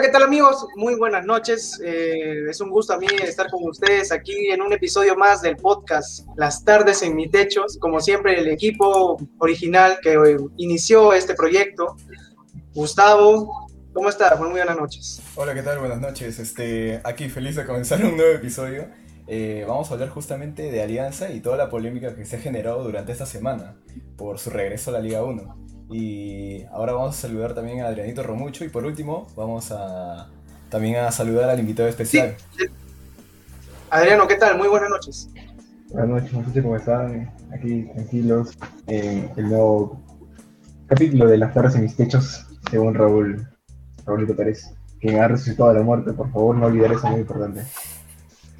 [0.00, 0.66] ¿qué tal amigos?
[0.76, 1.78] Muy buenas noches.
[1.84, 5.56] Eh, es un gusto a mí estar con ustedes aquí en un episodio más del
[5.56, 7.76] podcast Las tardes en mi techos.
[7.78, 11.96] Como siempre, el equipo original que inició este proyecto.
[12.72, 14.40] Gustavo, ¿cómo estás?
[14.40, 15.20] Muy buenas noches.
[15.34, 15.78] Hola, ¿qué tal?
[15.80, 16.38] Buenas noches.
[16.38, 18.88] Este, aquí feliz de comenzar un nuevo episodio.
[19.26, 22.82] Eh, vamos a hablar justamente de Alianza y toda la polémica que se ha generado
[22.82, 23.76] durante esta semana
[24.16, 25.69] por su regreso a la Liga 1.
[25.90, 30.28] Y ahora vamos a saludar también a Adrianito Romucho y por último vamos a
[30.68, 32.36] también a saludar al invitado especial.
[33.90, 34.56] Adriano, ¿qué tal?
[34.56, 35.28] Muy buenas noches.
[35.88, 37.32] Buenas noches, muchachos, ¿cómo están?
[37.52, 38.56] Aquí tranquilos
[38.86, 40.00] en el nuevo
[40.86, 43.48] capítulo de las tardes en mis techos, según Raúl,
[44.06, 46.12] Raúlito Pérez, quien ha resucitado de la muerte.
[46.12, 47.62] Por favor, no olvidar eso, muy importante.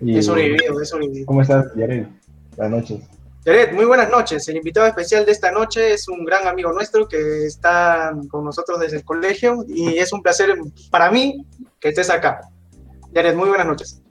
[0.00, 1.24] Y, es sobrevivido, es sobrevivido.
[1.24, 2.08] ¿Cómo estás, Yarel?
[2.56, 3.00] Buenas noches.
[3.44, 4.48] Jared, muy buenas noches.
[4.48, 8.80] El invitado especial de esta noche es un gran amigo nuestro que está con nosotros
[8.80, 10.54] desde el colegio y es un placer
[10.90, 11.44] para mí
[11.78, 12.40] que estés acá.
[13.12, 14.02] Jared, muy buenas noches.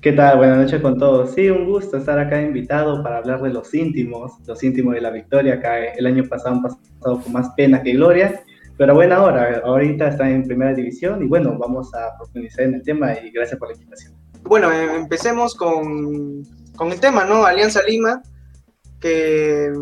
[0.00, 0.36] ¿Qué tal?
[0.36, 1.34] Buenas noches con todos.
[1.34, 5.10] Sí, un gusto estar acá invitado para hablar de los íntimos, los íntimos de la
[5.10, 5.54] victoria.
[5.54, 8.40] Acá el año pasado han pasado con más pena que gloria,
[8.78, 12.82] pero bueno, ahora, ahorita está en primera división y bueno, vamos a profundizar en el
[12.84, 14.14] tema y gracias por la invitación.
[14.44, 16.44] Bueno, eh, empecemos con,
[16.76, 17.44] con el tema, ¿no?
[17.44, 18.22] Alianza Lima
[19.00, 19.72] que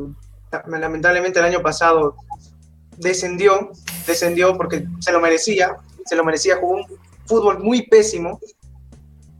[0.66, 2.16] lamentablemente el año pasado
[2.96, 3.70] descendió,
[4.06, 6.86] descendió porque se lo merecía, se lo merecía, jugó un
[7.26, 8.40] fútbol muy pésimo.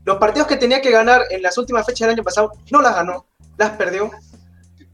[0.03, 2.95] Los partidos que tenía que ganar en las últimas fechas del año pasado no las
[2.95, 3.25] ganó,
[3.57, 4.11] las perdió.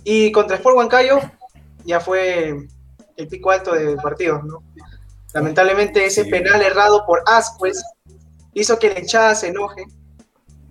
[0.04, 1.20] Y contra Sport Huancayo
[1.86, 2.68] ya fue
[3.18, 4.64] el pico alto de partidos, ¿no?
[5.34, 7.82] Lamentablemente ese penal errado por Ascuez
[8.54, 9.86] hizo que la hinchada se enoje,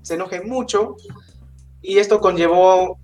[0.02, 0.96] se enoje mucho,
[1.80, 2.98] y esto conllevó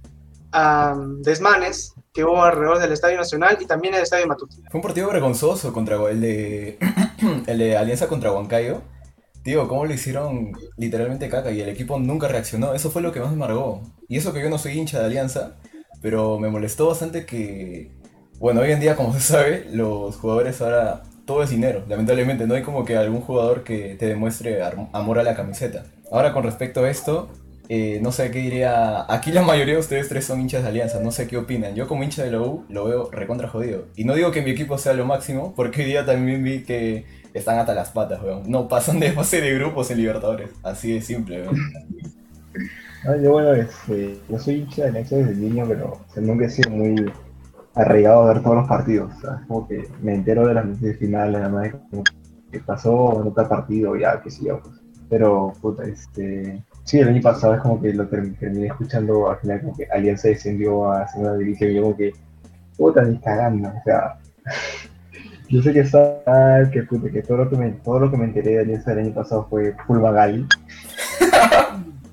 [1.21, 4.57] desmanes que hubo alrededor del Estadio Nacional y también el Estadio Matute.
[4.71, 6.79] Fue un partido vergonzoso contra el de,
[7.47, 8.83] el de Alianza contra Huancayo.
[9.45, 12.75] Digo, cómo lo hicieron literalmente caca y el equipo nunca reaccionó.
[12.75, 13.83] Eso fue lo que más me amargó.
[14.09, 15.57] Y eso que yo no soy hincha de Alianza,
[16.01, 17.93] pero me molestó bastante que,
[18.39, 21.85] bueno, hoy en día, como se sabe, los jugadores ahora todo es dinero.
[21.89, 24.62] Lamentablemente, no hay como que algún jugador que te demuestre
[24.93, 25.85] amor a la camiseta.
[26.11, 27.29] Ahora, con respecto a esto,
[27.69, 29.12] eh, no sé qué diría.
[29.12, 31.75] Aquí la mayoría de ustedes tres son hinchas de Alianza, no sé qué opinan.
[31.75, 33.87] Yo, como hincha de la U, lo veo recontra jodido.
[33.97, 37.05] Y no digo que mi equipo sea lo máximo, porque hoy día también vi que
[37.34, 38.50] están hasta las patas, weón.
[38.50, 40.50] No pasan de fase de grupos en Libertadores.
[40.62, 41.56] Así de simple, weón.
[43.22, 47.12] yo, bueno, este, yo soy hincha de Alianza desde niño, pero nunca he sido muy
[47.75, 49.12] arraigado a ver todos los partidos.
[49.49, 50.66] Como que me entero de las
[50.99, 52.05] finales, nada más como
[52.53, 54.60] que pasó en otro partido, ya, qué sé yo.
[54.60, 54.76] Pues.
[55.09, 59.61] Pero, puta, este Sí, el año pasado es como que lo terminé escuchando al final
[59.61, 62.13] como que Alianza descendió a segunda división y yo como que
[62.77, 64.19] puta ni cagando, o sea
[65.49, 68.27] yo sé que está que puta, que todo lo que me todo lo que me
[68.27, 70.47] enteré de Alianza el año pasado fue full Magali.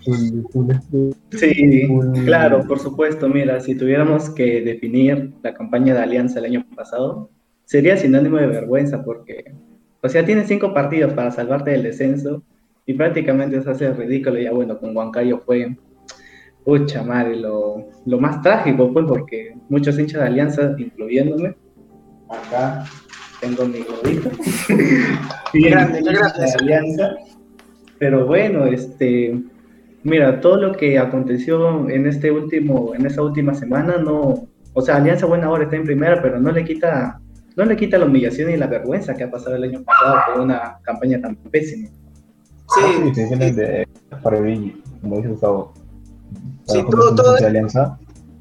[1.31, 1.87] sí,
[2.25, 3.29] claro, por supuesto.
[3.29, 7.29] Mira, si tuviéramos que definir la campaña de Alianza el año pasado,
[7.65, 9.53] sería sinónimo de vergüenza porque,
[10.01, 12.41] o sea, tiene cinco partidos para salvarte del descenso
[12.85, 14.39] y prácticamente se hace ridículo.
[14.39, 15.75] Ya bueno, con Huancayo fue,
[16.65, 21.55] pucha madre, lo, lo más trágico, pues, porque muchos hinchas de Alianza, incluyéndome,
[22.29, 22.85] acá
[23.41, 23.79] tengo mi
[25.69, 27.15] grande, de Alianza,
[27.99, 29.41] pero bueno, este,
[30.03, 34.95] mira, todo lo que aconteció en este último, en esta última semana, no, o sea,
[34.97, 37.19] Alianza Buena ahora está en primera, pero no le quita,
[37.55, 40.43] no le quita la humillación y la vergüenza que ha pasado el año pasado con
[40.43, 41.89] una campaña tan pésima.
[42.75, 43.13] Sí.
[43.13, 43.87] sí, de,
[44.21, 45.73] para mí, como dice Gustavo,
[46.67, 47.97] sí, todo, todo de Alianza.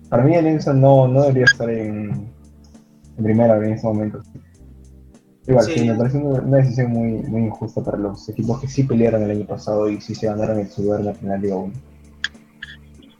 [0.08, 2.30] Para mí Alianza no, no debería estar en,
[3.18, 4.22] en primera en ese momento.
[5.46, 5.84] Igual, sí.
[5.84, 9.46] me parece una, decisión muy, muy injusta para los equipos que sí pelearon el año
[9.46, 11.72] pasado y sí se ganaron el lugar en la final Liga 1.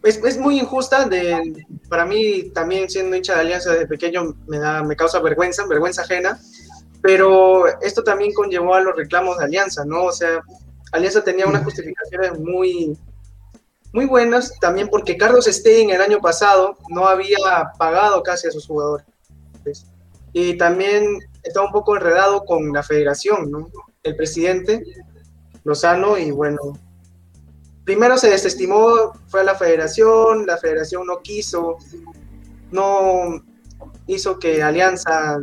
[0.05, 4.59] Es, es, muy injusta, de, para mí también siendo hincha de Alianza desde pequeño me,
[4.59, 6.41] da, me causa vergüenza, vergüenza ajena,
[7.01, 10.05] pero esto también conllevó a los reclamos de Alianza, ¿no?
[10.05, 10.43] O sea,
[10.93, 12.97] Alianza tenía unas justificaciones muy,
[13.93, 18.67] muy buenas, también porque Carlos Stein el año pasado no había pagado casi a sus
[18.67, 19.07] jugadores.
[20.33, 23.71] Y también estaba un poco enredado con la federación, ¿no?
[24.03, 24.83] El presidente
[25.65, 26.59] Lozano, y bueno,
[27.85, 31.77] primero se desestimó, fue a la federación, la federación no quiso,
[32.71, 33.43] no
[34.07, 35.39] hizo que Alianza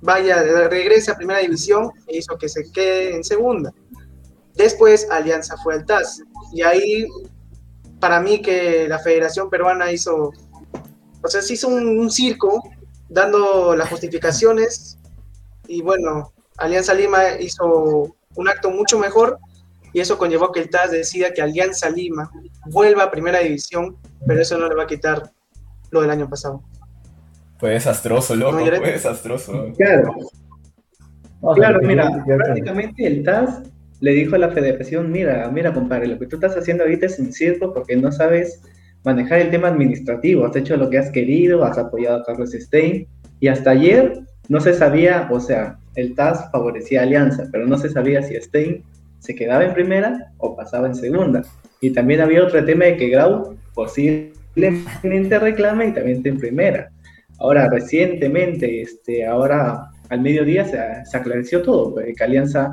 [0.00, 3.72] vaya, regrese a primera división e hizo que se quede en segunda.
[4.56, 6.22] Después Alianza fue al TAS.
[6.52, 7.06] Y ahí,
[8.00, 10.32] para mí que la Federación Peruana hizo,
[11.22, 12.62] o sea, se hizo un, circo
[13.08, 14.98] dando las justificaciones.
[15.66, 19.38] Y bueno, Alianza Lima hizo un acto mucho mejor
[19.92, 22.30] y eso conllevó que el TAS decida que Alianza Lima
[22.66, 23.96] vuelva a primera división,
[24.26, 25.30] pero eso no le va a quitar
[25.90, 26.62] lo del año pasado.
[27.58, 29.72] Fue desastroso, loco, fue desastroso.
[29.76, 30.14] Claro.
[31.54, 33.62] claro, mira, prácticamente el TAS
[34.02, 37.20] le dijo a la federación, mira, mira, compadre, lo que tú estás haciendo ahorita es
[37.20, 38.60] un circo porque no sabes
[39.04, 43.06] manejar el tema administrativo, has hecho lo que has querido, has apoyado a Carlos Stein,
[43.38, 44.18] y hasta ayer
[44.48, 48.34] no se sabía, o sea, el TAS favorecía a Alianza, pero no se sabía si
[48.34, 48.82] Stein
[49.20, 51.42] se quedaba en primera o pasaba en segunda.
[51.80, 56.90] Y también había otro tema de que Grau posiblemente reclama y también está en primera.
[57.38, 60.78] Ahora, recientemente, este, ahora al mediodía se,
[61.08, 62.72] se aclareció todo, pues, que Alianza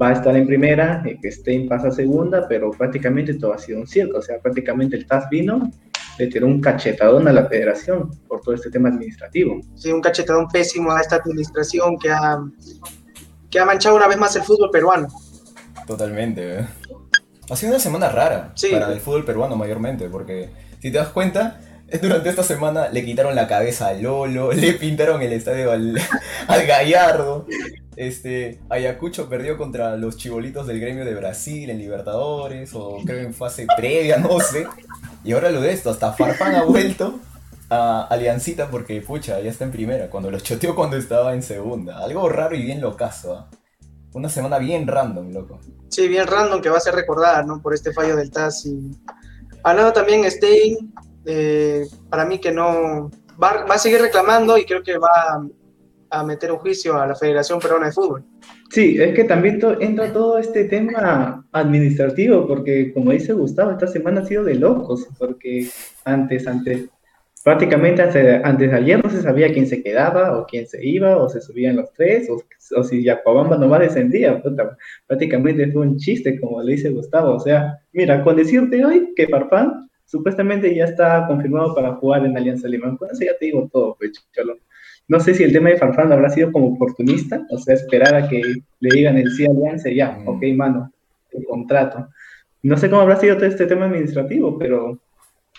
[0.00, 3.80] va a estar en primera, que Stein pasa a segunda, pero prácticamente todo ha sido
[3.80, 5.70] un circo, o sea, prácticamente el TAS vino,
[6.18, 9.60] le tiró un cachetadón a la federación por todo este tema administrativo.
[9.74, 12.38] Sí, un cachetadón pésimo a esta administración que ha,
[13.50, 15.08] que ha manchado una vez más el fútbol peruano.
[15.86, 16.66] Totalmente, ¿eh?
[17.48, 21.60] Ha sido una semana rara para el fútbol peruano mayormente, porque si te das cuenta,
[22.02, 26.00] durante esta semana le quitaron la cabeza a Lolo, le pintaron el estadio al,
[26.48, 27.46] al Gallardo,
[27.96, 33.34] este, Ayacucho perdió contra los chibolitos del gremio de Brasil en Libertadores, o creo en
[33.34, 34.66] fase previa, no sé.
[35.24, 37.20] Y ahora lo de esto, hasta Farfán ha vuelto
[37.68, 41.98] a Aliancita porque, pucha, ya está en primera, cuando lo choteó cuando estaba en segunda.
[41.98, 43.50] Algo raro y bien locazo, ¿ah?
[44.12, 45.60] Una semana bien random, loco.
[45.88, 47.62] Sí, bien random que va a ser recordada, ¿no?
[47.62, 48.90] Por este fallo del TAS y...
[49.62, 50.92] Hablando también Stein,
[51.24, 53.10] eh, para mí que no...
[53.42, 55.42] Va, va a seguir reclamando y creo que va
[56.10, 58.24] a meter un juicio a la Federación Peruana de Fútbol.
[58.70, 64.20] Sí, es que también entra todo este tema administrativo, porque como dice Gustavo, esta semana
[64.20, 65.68] ha sido de locos, porque
[66.04, 66.88] antes, antes,
[67.42, 71.28] prácticamente antes, de ayer no se sabía quién se quedaba, o quién se iba, o
[71.28, 72.42] se subían los tres, o,
[72.76, 74.40] o si Yacobamba nomás descendía,
[75.06, 79.26] prácticamente fue un chiste, como le dice Gustavo, o sea, mira, con decirte hoy que
[79.26, 83.68] Farfán supuestamente ya está confirmado para jugar en Alianza Lima, con eso ya te digo
[83.72, 84.56] todo, pues, cholo.
[85.06, 88.28] No sé si el tema de Farfán habrá sido como oportunista, o sea, esperar a
[88.28, 88.42] que
[88.80, 90.28] le digan el sí a Alianza ya, mm.
[90.28, 90.92] ok, mano,
[91.30, 92.08] el contrato.
[92.62, 94.98] No sé cómo habrá sido todo este tema administrativo, pero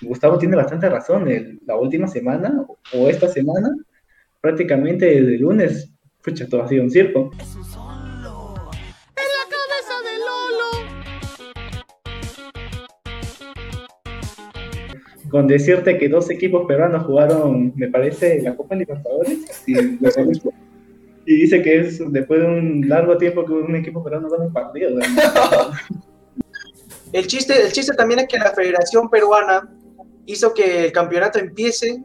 [0.01, 1.27] Gustavo tiene bastante razón.
[1.65, 3.73] la última semana o esta semana,
[4.41, 5.89] prácticamente desde el lunes,
[6.21, 7.31] pucha, todo ha sido un circo.
[15.31, 19.63] Con decirte que dos equipos peruanos jugaron, me parece, la Copa Libertadores.
[19.65, 19.77] Y,
[21.25, 24.53] y dice que es después de un largo tiempo que un equipo peruano gana un
[24.53, 24.99] partido.
[27.13, 29.69] el, chiste, el chiste también es que la Federación Peruana
[30.25, 32.03] hizo que el campeonato empiece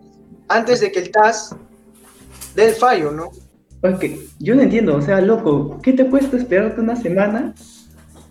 [0.49, 1.57] antes de que el TAS
[2.55, 3.31] dé el fallo, ¿no?
[3.81, 7.55] Porque yo no entiendo, o sea, loco, ¿qué te cuesta esperarte una semana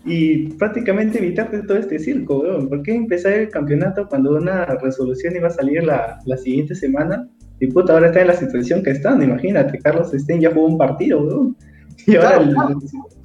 [0.06, 2.68] y prácticamente evitarte todo este circo, weón.
[2.68, 7.28] ¿Por qué empezar el campeonato cuando una resolución iba a salir la, la siguiente semana?
[7.58, 10.78] Y puta, ahora está en la situación que están, imagínate, Carlos Stein ya jugó un
[10.78, 11.56] partido, weón.
[12.06, 12.78] Y ahora, claro,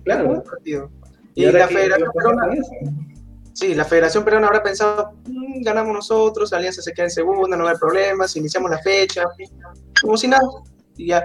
[0.03, 0.89] claro, un partido.
[1.35, 2.55] Y, la Federación Peruana,
[3.53, 7.67] sí, la Federación Peruana habrá pensado, mm, ganamos nosotros, Alianza se queda en segunda, no
[7.67, 9.25] hay problemas, iniciamos la fecha,
[10.01, 10.43] como si nada,
[10.97, 11.23] y ya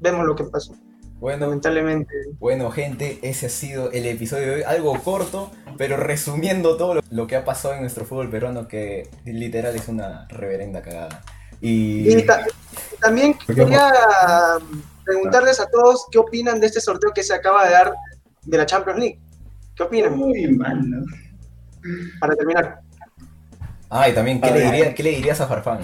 [0.00, 0.74] vemos lo que pasó.
[1.20, 2.14] Bueno, lamentablemente.
[2.38, 4.62] Bueno, gente, ese ha sido el episodio de hoy.
[4.62, 9.74] Algo corto, pero resumiendo todo lo, que ha pasado en nuestro fútbol peruano, que literal
[9.74, 11.22] es una reverenda cagada.
[11.60, 12.24] Y,
[13.00, 13.90] también quería
[15.04, 17.92] preguntarles a todos qué opinan de este sorteo que se acaba de dar
[18.44, 19.18] de la Champions League.
[19.74, 20.16] ¿Qué opinan?
[20.16, 21.04] Muy mal, ¿no?
[22.20, 22.80] Para terminar.
[23.90, 25.80] Ah, y también, ¿qué, le, ¿qué le dirías a Farfán?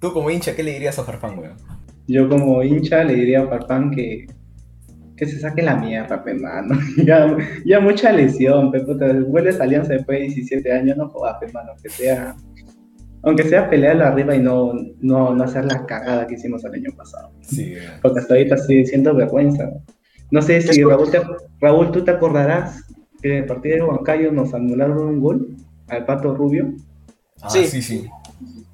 [0.00, 1.56] Tú como hincha, ¿qué le dirías a Farfán, weón?
[2.06, 4.26] Yo como hincha le diría a Farfán que
[5.16, 6.78] que se saque la mierda, pe, mano.
[7.04, 9.12] ya, ya mucha lesión, pe, puta.
[9.26, 11.72] Vuelves a Alianza después de 17 años, no jodas, pe, mano.
[11.82, 12.34] Que sea,
[13.22, 16.90] aunque sea pelearlo arriba y no, no, no hacer la cagada que hicimos el año
[16.96, 17.30] pasado.
[17.42, 17.74] Sí.
[18.02, 19.70] Porque hasta ahorita estoy siento vergüenza.
[20.30, 21.08] No sé si Raúl,
[21.60, 22.82] Raúl, tú te acordarás
[23.22, 25.56] que en el partido de Huancayo nos anularon un gol
[25.88, 26.74] al Pato Rubio.
[27.40, 28.08] Ah, sí, sí, sí.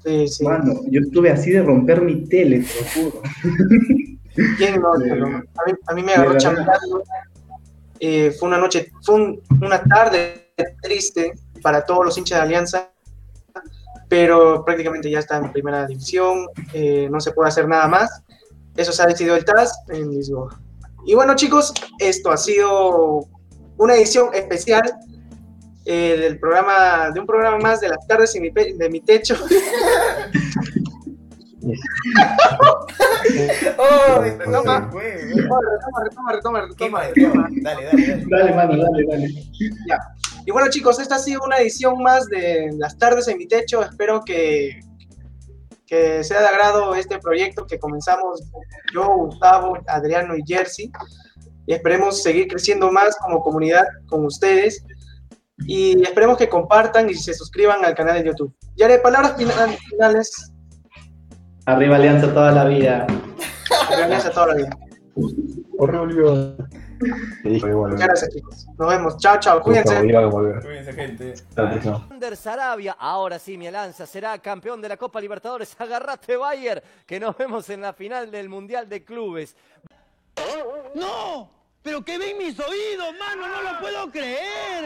[0.03, 0.43] Sí, sí.
[0.43, 3.21] Mano, yo estuve así de romper mi tele, te lo juro.
[4.57, 4.93] ¿Quién no?
[4.93, 7.03] A, mí, me agarró chambeando.
[7.99, 12.89] Eh, fue una noche, fue una tarde triste para todos los hinchas de Alianza,
[14.07, 18.23] pero prácticamente ya está en primera división, eh, no se puede hacer nada más.
[18.75, 20.59] Eso se ha decidido el TAS en Lisboa.
[21.05, 23.27] Y bueno, chicos, esto ha sido
[23.77, 24.83] una edición especial
[25.85, 29.35] eh, del programa, de un programa más de las tardes de mi techo.
[33.77, 34.19] ¡Oh!
[34.21, 34.89] Retoma.
[34.91, 35.59] güey, Retoma,
[36.03, 37.13] retoma, retoma, Quema, retoma.
[37.13, 37.49] quema.
[37.61, 38.25] Dale, dale, dale.
[38.29, 39.27] Dale, mano, dale, dale.
[40.45, 43.81] Y bueno, chicos, esta ha sido una edición más de Las tardes en mi techo.
[43.83, 44.79] Espero que,
[45.85, 48.43] que sea de agrado este proyecto que comenzamos
[48.93, 50.91] yo, Gustavo, Adriano y Jersey.
[51.67, 54.83] Y esperemos seguir creciendo más como comunidad con ustedes.
[55.67, 58.51] Y esperemos que compartan y se suscriban al canal de YouTube.
[58.75, 60.50] Y haré palabras final- finales.
[61.65, 63.05] Arriba Alianza toda la vida.
[63.89, 64.77] Gracias a toda la vida.
[65.77, 66.55] Horrible.
[67.43, 68.67] Muchas gracias, chicos.
[68.77, 69.17] Nos vemos.
[69.17, 69.61] Chao, chao.
[69.61, 69.95] Cuídense.
[69.99, 71.33] Cuídense, gente.
[71.33, 72.07] Hasta la próxima.
[72.09, 75.75] Ander Sarabia, ahora sí mi Alianza será campeón de la Copa Libertadores.
[75.79, 79.55] Agarrate Bayer, que nos vemos en la final del Mundial de Clubes.
[80.95, 81.49] ¡No!
[81.81, 83.47] ¡Pero que ven mis oídos, mano!
[83.47, 84.39] ¡No lo puedo creer!